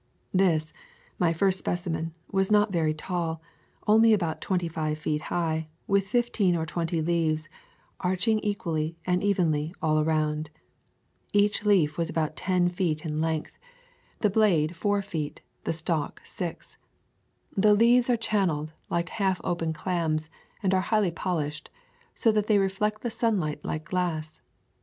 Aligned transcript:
This, 0.33 0.73
my 1.19 1.31
first 1.31 1.59
specimen, 1.59 2.15
was 2.31 2.49
not 2.51 2.73
very 2.73 2.91
tall, 2.91 3.39
only 3.85 4.13
about 4.15 4.41
twenty 4.41 4.67
five 4.67 4.97
feet 4.97 5.21
high, 5.29 5.67
with 5.85 6.07
fifteen 6.07 6.55
or 6.55 6.65
twenty 6.65 7.03
leaves, 7.03 7.47
arching 7.99 8.39
equally 8.39 8.97
and 9.05 9.23
evenly 9.23 9.75
all 9.79 9.99
around. 9.99 10.49
Each 11.33 11.63
leaf 11.65 11.99
was 11.99 12.09
about 12.09 12.35
ten 12.35 12.67
feet 12.67 13.05
in 13.05 13.21
length, 13.21 13.51
[92] 14.23 14.33
Florida 14.73 14.73
Swamps 14.73 14.77
and 14.81 14.81
Forests 14.81 14.81
the 14.81 14.81
blade 14.81 14.81
four 14.81 15.01
feet, 15.03 15.41
the 15.65 15.73
stalk 15.73 16.21
six. 16.25 16.77
The 17.55 17.75
leaves 17.75 18.09
are 18.09 18.17
channeled 18.17 18.73
like 18.89 19.09
half 19.09 19.39
open 19.43 19.71
clams 19.71 20.31
and 20.63 20.73
are 20.73 20.81
highly 20.81 21.11
polished, 21.11 21.69
so 22.15 22.31
that 22.31 22.47
they 22.47 22.57
reflect 22.57 23.03
the 23.03 23.11
sunlight 23.11 23.63
like 23.63 23.85
glass. 23.85 24.41